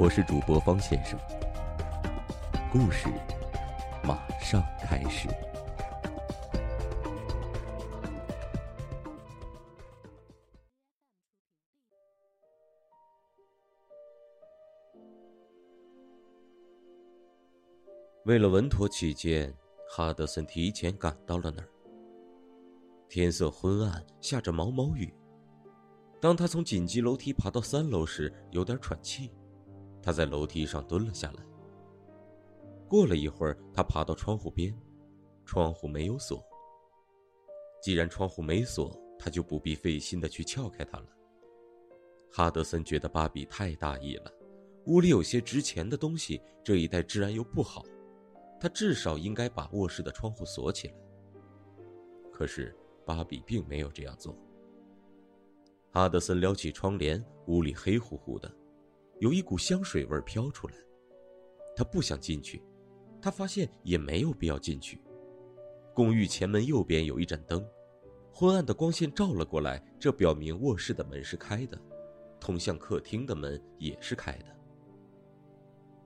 [0.00, 1.18] 我是主播方先生，
[2.70, 3.08] 故事
[4.04, 5.28] 马上开始。
[18.24, 19.52] 为了稳妥起见，
[19.90, 21.68] 哈德森提前赶到了那儿。
[23.08, 25.12] 天色昏暗，下着毛毛雨。
[26.20, 29.32] 当他从紧急楼梯爬到三楼时，有点喘气。
[30.02, 31.44] 他在楼梯上蹲了下来。
[32.88, 34.74] 过了一会儿，他爬到窗户边，
[35.44, 36.42] 窗户没有锁。
[37.82, 41.06] 既然窗户没锁，他就不必费心的去撬开它了。
[42.30, 44.32] 哈德森觉得芭比太大意了，
[44.86, 47.84] 屋里有些值钱的东西，这一带治安又不好，
[48.60, 50.94] 他至少应该把卧室的窗户锁起来。
[52.32, 54.36] 可是芭比并没有这样做。
[55.90, 58.50] 哈德森撩起窗帘，屋里黑乎乎的。
[59.20, 60.74] 有一股香水味飘出来，
[61.74, 62.62] 他不想进去，
[63.20, 65.00] 他发现也没有必要进去。
[65.92, 67.68] 公寓前门右边有一盏灯，
[68.32, 71.76] 昏暗的光线照了过来，这表明卧室的门是开的，
[72.38, 74.56] 通向客厅的门也是开的。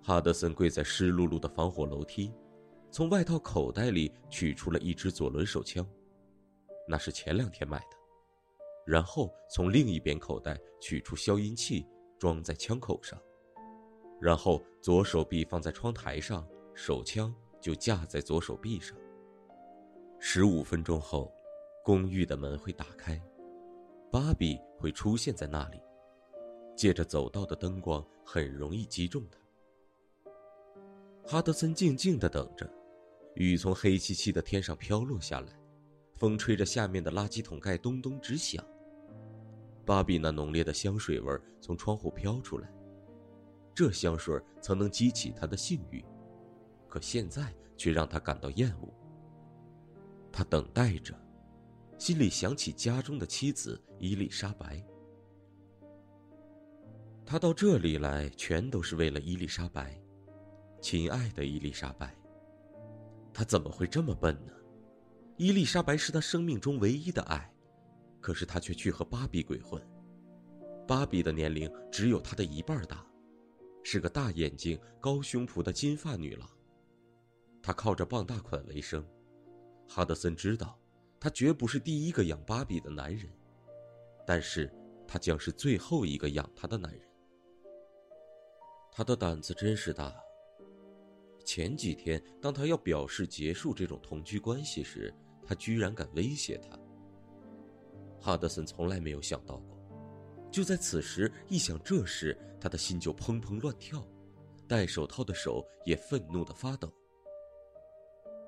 [0.00, 2.32] 哈德森跪在湿漉漉的防火楼梯，
[2.92, 5.84] 从外套口袋里取出了一支左轮手枪，
[6.86, 7.96] 那是前两天买的，
[8.86, 11.84] 然后从另一边口袋取出消音器。
[12.20, 13.18] 装在枪口上，
[14.20, 18.94] 然后左手臂放在窗台上，手枪就架在左手臂上。
[20.18, 21.32] 十五分钟后，
[21.82, 23.18] 公寓的门会打开，
[24.12, 25.80] 芭比会出现在那里，
[26.76, 29.38] 借着走道的灯光，很容易击中他。
[31.26, 32.70] 哈德森静静的等着，
[33.32, 35.58] 雨从黑漆漆的天上飘落下来，
[36.16, 38.62] 风吹着下面的垃圾桶盖咚咚直响。
[39.90, 42.72] 芭比那浓烈的香水味从窗户飘出来，
[43.74, 46.04] 这香水曾能激起他的性欲，
[46.88, 48.94] 可现在却让他感到厌恶。
[50.30, 51.12] 他等待着，
[51.98, 54.80] 心里想起家中的妻子伊丽莎白。
[57.26, 60.00] 他到这里来全都是为了伊丽莎白，
[60.80, 62.16] 亲爱的伊丽莎白。
[63.34, 64.52] 他怎么会这么笨呢？
[65.36, 67.52] 伊丽莎白是他生命中唯一的爱。
[68.20, 69.80] 可是他却去和芭比鬼混。
[70.86, 73.06] 芭比的年龄只有他的一半大，
[73.82, 76.48] 是个大眼睛、高胸脯的金发女郎。
[77.62, 79.06] 她靠着傍大款为生。
[79.86, 80.78] 哈德森知道，
[81.18, 83.28] 他绝不是第一个养芭比的男人，
[84.26, 84.72] 但是
[85.06, 87.02] 他将是最后一个养她的男人。
[88.90, 90.14] 他的胆子真是大。
[91.44, 95.14] 前几天，当他要表示结束这种同居关系时，
[95.44, 96.78] 他居然敢威胁他。
[98.20, 99.78] 哈德森从来没有想到过，
[100.50, 104.06] 就在此时，一想这事，他的心就砰砰乱跳，
[104.68, 106.92] 戴手套的手也愤怒的发抖。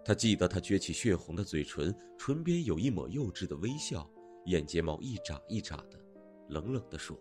[0.04, 4.08] 他记得他撅起血红的嘴唇，唇边有一抹幼稚的微笑，
[4.44, 5.98] 眼睫毛一眨一眨的，
[6.48, 7.18] 冷冷的说：“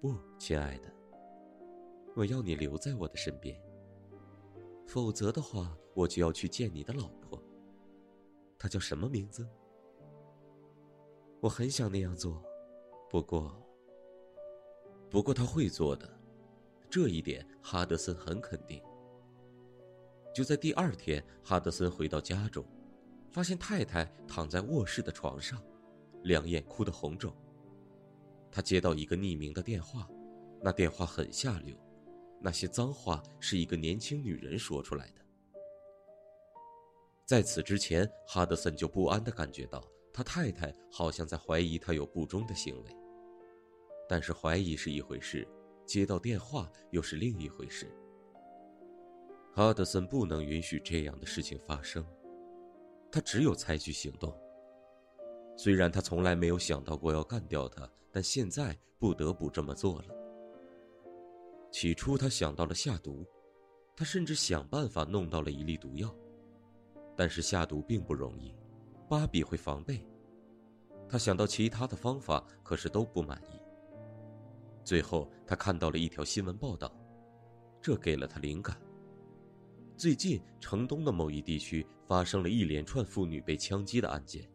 [0.00, 0.90] 不，亲爱的，
[2.16, 3.60] 我要你留在我的身边。
[4.86, 7.42] 否则的话，我就要去见你的老婆。
[8.58, 9.46] 她叫什么名字？”
[11.40, 12.44] 我很想那样做，
[13.08, 13.50] 不过，
[15.08, 16.06] 不过他会做的，
[16.90, 18.82] 这一点哈德森很肯定。
[20.34, 22.62] 就在第二天，哈德森回到家中，
[23.30, 25.62] 发现太太躺在卧室的床上，
[26.24, 27.34] 两眼哭得红肿。
[28.52, 30.06] 他接到一个匿名的电话，
[30.62, 31.74] 那电话很下流，
[32.38, 35.24] 那些脏话是一个年轻女人说出来的。
[37.24, 39.82] 在此之前，哈德森就不安的感觉到。
[40.12, 42.96] 他太太好像在怀疑他有不忠的行为，
[44.08, 45.46] 但是怀疑是一回事，
[45.86, 47.86] 接到电话又是另一回事。
[49.52, 52.04] 哈德森不能允许这样的事情发生，
[53.10, 54.36] 他只有采取行动。
[55.56, 60.04] 虽然他从来没有想到过要干掉他，但现在不得不这么做了。
[61.70, 63.26] 起初他想到了下毒，
[63.96, 66.14] 他甚至想办法弄到了一粒毒药，
[67.16, 68.54] 但是下毒并不容易。
[69.10, 70.06] 芭比会防备，
[71.08, 73.60] 他想到其他的方法，可是都不满意。
[74.84, 76.94] 最后，他看到了一条新闻报道：
[77.82, 78.80] 这给了他灵感。
[79.96, 84.48] 最近，城东的某一地区发生了一连串妇女被枪击的案件，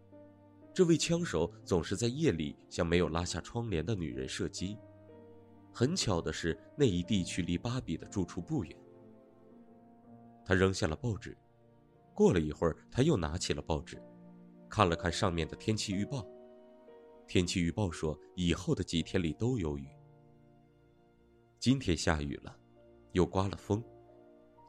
[0.74, 4.78] 这位枪手总是在夜里向没有拉下窗帘的女人射击。
[5.74, 8.74] 很巧的是，那一地区离芭比的住处不远。
[10.46, 11.38] 他扔下了报纸，
[12.14, 14.02] 过了一会儿，他又拿起了报纸，
[14.70, 16.26] 看了看上面的天气预报。
[17.28, 19.88] 天气预报说，以后的几天里都有雨。
[21.60, 22.56] 今天下雨了，
[23.14, 23.84] 又刮了风。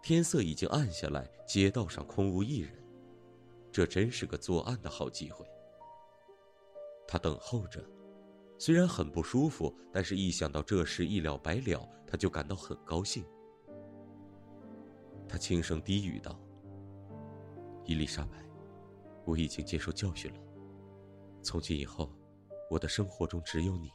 [0.02, 2.72] 天色已经暗下来，街道上空无一人，
[3.70, 5.44] 这真是个作案的好机会。
[7.08, 7.84] 他等候着，
[8.56, 13.24] 虽然很不舒服，但是一想到这事一了百了，他就感到很高兴。
[15.28, 16.40] 他轻声低语道
[17.84, 18.45] ：“伊丽莎白，
[19.26, 20.40] 我已经接受教训了，
[21.42, 22.10] 从今以后，
[22.70, 23.90] 我的生活中只有你。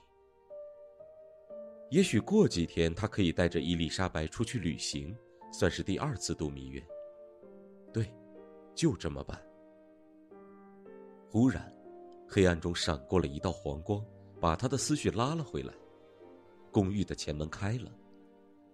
[1.90, 5.18] 也许过几天，他可以带着伊丽莎白出去旅行。”
[5.54, 6.82] 算是第二次度蜜月。
[7.92, 8.10] 对，
[8.74, 9.38] 就这么办。
[11.30, 11.76] 忽然，
[12.26, 14.02] 黑暗中闪过了一道黄光，
[14.40, 15.74] 把他的思绪拉了回来。
[16.72, 17.92] 公寓的前门开了，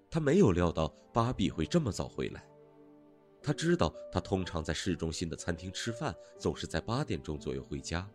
[0.07, 2.48] 他没有料到芭比会这么早回来。
[3.48, 8.06] 他知道他通常在市中心的餐厅吃饭，总是在八点钟左右回家。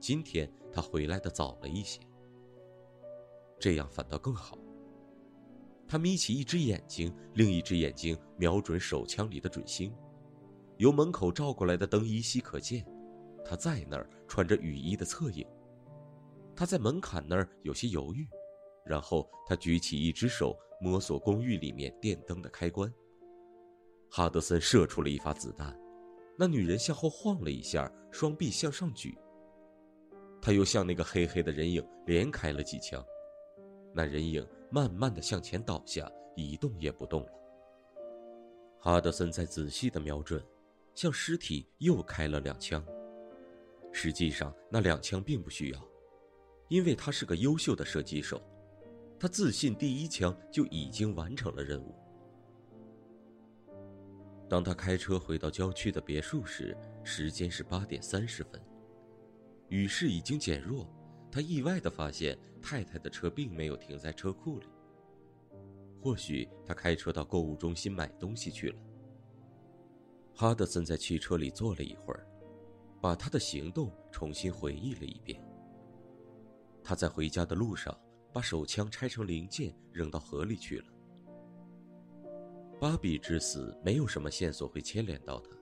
[0.00, 2.00] 今天他回来的早了一些，
[3.60, 4.58] 这样反倒更好。
[5.86, 9.94] 他眯起一只眼睛，另一只眼睛瞄准手枪里的准星。
[10.78, 12.84] 由门口照过来的灯依稀可见，
[13.44, 15.46] 他在那儿穿着雨衣的侧影。
[16.56, 18.26] 他在门槛那儿有些犹豫，
[18.84, 22.92] 然后他举起一只手摸索公寓里面电灯的开关。
[24.16, 25.76] 哈德森射出了一发子弹，
[26.38, 29.18] 那女人向后晃了一下，双臂向上举。
[30.40, 33.04] 他又向那个黑黑的人影连开了几枪，
[33.92, 34.46] 那人影。
[34.70, 37.28] 慢慢的向前倒下，一动也不动了。
[38.78, 40.44] 哈德森在仔细的瞄准，
[40.94, 42.84] 向尸体又开了两枪。
[43.92, 45.80] 实际上，那两枪并不需要，
[46.68, 48.40] 因为他是个优秀的射击手，
[49.18, 51.94] 他自信第一枪就已经完成了任务。
[54.48, 58.60] 当他开车回到郊区的别墅时，时间是八点三十分，
[59.68, 60.88] 雨势已经减弱。
[61.30, 64.66] 他意外的发现，太太的车并没有停在车库里。
[66.00, 68.76] 或许他开车到购物中心买东西去了。
[70.34, 72.26] 哈德森在汽车里坐了一会儿，
[73.00, 75.42] 把他的行动重新回忆了一遍。
[76.82, 77.98] 他在回家的路上
[78.32, 80.93] 把手枪拆成零件扔到河里去了。
[82.84, 85.56] 芭比之死没有什么线索会牵连到他，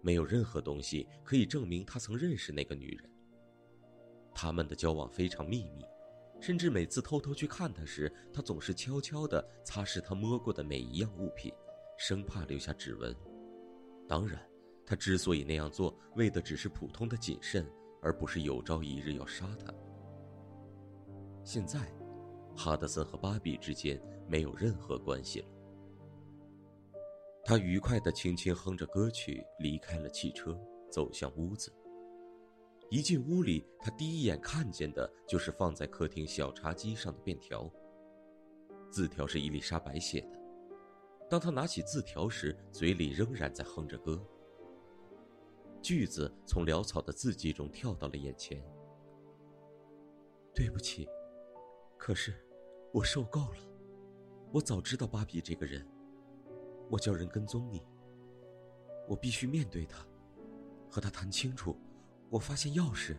[0.00, 3.10] 没有任何东西可以证明他曾认识那个女人。
[4.34, 5.84] 他们的交往非常秘密，
[6.40, 11.52] 甚至每次偷偷去看他时，他总是悄悄地擦拭他摸过的每一样物品，
[11.98, 13.14] 生怕留下指纹。
[14.08, 14.40] 当然，
[14.86, 17.70] 他之所以那样做，为的只是普通的谨慎，
[18.00, 19.70] 而不是有朝一日要杀他。
[21.44, 21.80] 现在，
[22.56, 25.46] 哈德森和芭比之间没有任何关系了。
[27.44, 30.56] 他愉快地轻轻哼着歌曲，离开了汽车，
[30.90, 31.72] 走向屋子。
[32.88, 37.68] 一进屋里，他第一眼看见的就是放在客厅小茶几上的便条。
[38.90, 40.38] 字条是伊丽莎白写的。
[41.28, 44.22] 当他拿起字条时，嘴里仍然在哼着歌。
[45.80, 48.62] 句子从潦草的字迹中跳到了眼前。
[50.54, 51.08] 对不起，
[51.96, 52.34] 可是
[52.92, 53.58] 我受够了。
[54.52, 55.84] 我早知道芭比这个人。
[56.92, 57.82] 我叫人跟踪你。
[59.08, 60.06] 我必须面对他，
[60.90, 61.74] 和他谈清楚。
[62.28, 63.16] 我发现钥匙。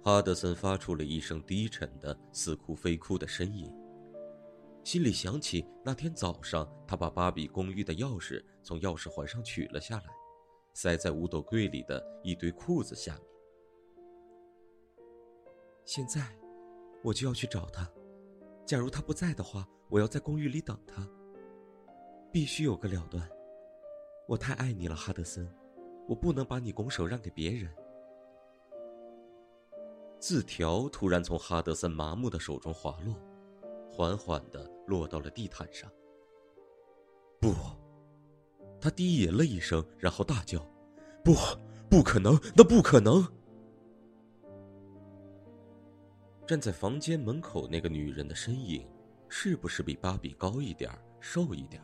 [0.00, 3.68] 哈德森发出了一声低沉的、似哭非哭的呻吟，
[4.84, 10.04] 心里想起那天早上他把芭比公寓的钥匙从钥匙环上取了下来，
[10.74, 13.24] 塞在五斗柜里的一堆裤子下面。
[15.84, 16.32] 现在，
[17.02, 17.90] 我就要去找他。
[18.64, 21.08] 假如他不在的话，我要在公寓里等他。
[22.32, 23.28] 必须有个了断。
[24.26, 25.48] 我太爱你了，哈德森。
[26.08, 27.72] 我不能把你拱手让给别人。
[30.18, 33.14] 字条突然从哈德森麻木的手中滑落，
[33.88, 35.90] 缓缓的落到了地毯上。
[37.40, 37.54] 不，
[38.80, 40.58] 他低吟了一声，然后大叫
[41.22, 41.34] ：“不，
[41.88, 43.24] 不可能，那不可能！”
[46.46, 48.86] 站在房间门口那个女人的身影，
[49.28, 51.80] 是不是比芭比高一点瘦一点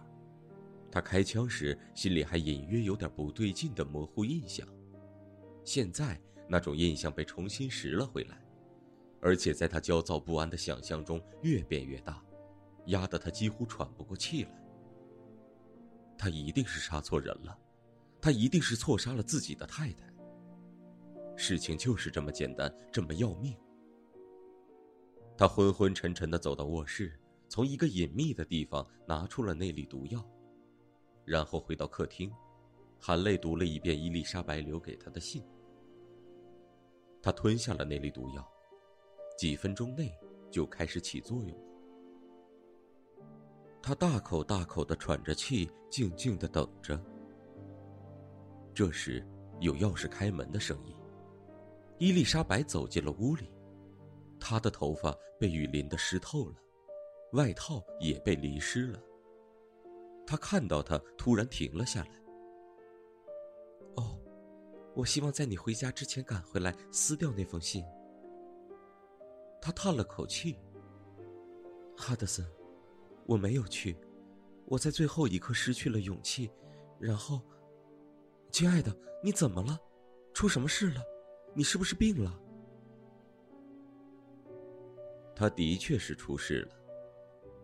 [0.90, 4.66] 他开枪时心里还隐约有点不对劲的模糊印象，
[5.64, 8.40] 现在那种印象被重新拾了回来，
[9.21, 12.25] 而且在他焦躁不安的想象中越变越大，
[12.87, 14.50] 压得他几乎喘不过气来。
[16.16, 17.57] 他一定是杀错人了，
[18.21, 20.09] 他一定是错杀了自己的太太。
[21.37, 23.57] 事情就是这么简单，这么要命。
[25.37, 27.16] 他昏昏沉沉的走到卧室，
[27.49, 30.28] 从一个隐秘的地方拿出了那粒毒药，
[31.29, 32.33] 然后回到客厅，
[32.99, 35.45] 含泪读了一遍伊丽莎白留给他的信。
[37.21, 38.51] 他吞下了那粒毒药，
[39.37, 40.11] 几分钟内
[40.51, 41.55] 就开始起作用。
[43.83, 46.99] 他大口大口的喘着气，静静的等着。
[48.73, 49.23] 这时，
[49.61, 50.97] 有钥匙开门的声音，
[51.99, 53.53] 伊丽莎白走进了屋里。
[54.41, 56.55] 她的头发被雨淋得湿透了，
[57.33, 58.99] 外套也被淋湿了。
[60.31, 62.11] 他看到他，突然停了下来。
[63.97, 64.21] 哦，
[64.95, 67.83] 我希望在你回家之前赶回来撕掉那封信。
[69.59, 70.59] 他叹了口气。
[71.97, 72.47] 哈德森，
[73.25, 73.97] 我没有去，
[74.67, 76.51] 我在最后一刻失去了勇气，
[77.01, 77.41] 然后，
[78.53, 78.95] 亲爱的，
[79.25, 79.81] 你怎么了？
[80.35, 81.03] 出什么事了？
[81.55, 82.39] 你是不是病了？
[85.35, 86.77] 他的确是出事了，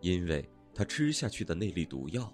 [0.01, 2.33] 因为他吃下去的那粒毒药